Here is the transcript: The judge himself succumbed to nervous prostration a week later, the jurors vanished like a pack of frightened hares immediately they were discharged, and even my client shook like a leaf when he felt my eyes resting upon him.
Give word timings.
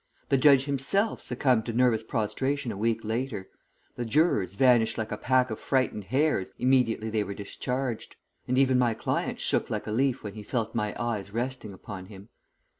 The 0.29 0.37
judge 0.39 0.63
himself 0.65 1.21
succumbed 1.21 1.67
to 1.67 1.73
nervous 1.73 2.01
prostration 2.01 2.71
a 2.71 2.75
week 2.75 3.01
later, 3.03 3.47
the 3.95 4.03
jurors 4.03 4.55
vanished 4.55 4.97
like 4.97 5.11
a 5.11 5.15
pack 5.15 5.51
of 5.51 5.59
frightened 5.59 6.05
hares 6.05 6.49
immediately 6.57 7.11
they 7.11 7.23
were 7.23 7.35
discharged, 7.35 8.15
and 8.47 8.57
even 8.57 8.79
my 8.79 8.95
client 8.95 9.39
shook 9.39 9.69
like 9.69 9.85
a 9.85 9.91
leaf 9.91 10.23
when 10.23 10.33
he 10.33 10.41
felt 10.41 10.73
my 10.73 10.95
eyes 10.99 11.29
resting 11.31 11.71
upon 11.71 12.07
him. 12.07 12.29